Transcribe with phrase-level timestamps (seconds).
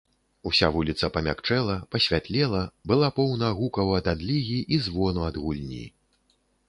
[0.51, 2.61] Уся вуліца памякчэла, пасвятлела,
[2.93, 5.85] была поўна гукаў ад адлігі і звону ад гульні.